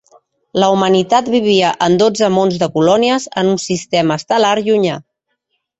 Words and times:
La 0.61 0.69
humanitat 0.75 1.29
vivia 1.33 1.73
en 1.89 1.99
dotze 2.03 2.31
mons 2.39 2.59
de 2.65 2.73
colònies 2.79 3.29
en 3.43 3.55
un 3.55 3.63
sistema 3.69 4.21
estel·lar 4.23 4.57
llunyà. 4.69 5.03